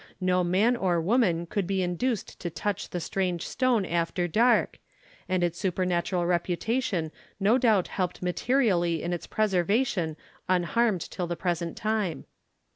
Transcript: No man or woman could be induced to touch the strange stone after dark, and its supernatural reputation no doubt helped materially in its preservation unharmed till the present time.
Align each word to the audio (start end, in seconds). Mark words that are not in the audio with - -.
No 0.19 0.43
man 0.43 0.75
or 0.75 0.99
woman 0.99 1.45
could 1.45 1.67
be 1.67 1.83
induced 1.83 2.39
to 2.39 2.49
touch 2.49 2.89
the 2.89 2.99
strange 2.99 3.45
stone 3.47 3.85
after 3.85 4.27
dark, 4.27 4.79
and 5.29 5.43
its 5.43 5.59
supernatural 5.59 6.25
reputation 6.25 7.11
no 7.39 7.59
doubt 7.59 7.87
helped 7.89 8.23
materially 8.23 9.03
in 9.03 9.13
its 9.13 9.27
preservation 9.27 10.17
unharmed 10.49 11.01
till 11.01 11.27
the 11.27 11.35
present 11.35 11.77
time. 11.77 12.25